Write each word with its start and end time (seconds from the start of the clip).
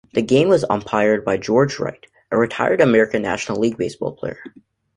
The 0.13 0.23
game 0.23 0.49
was 0.49 0.65
umpired 0.67 1.23
by 1.23 1.37
George 1.37 1.77
Wright, 1.77 2.07
a 2.31 2.37
retired 2.39 2.81
American 2.81 3.21
National 3.21 3.59
League 3.59 3.77
baseball 3.77 4.13
player. 4.13 4.39